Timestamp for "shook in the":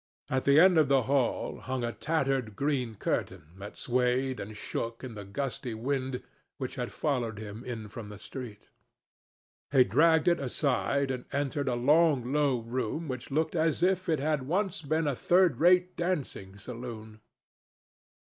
4.57-5.23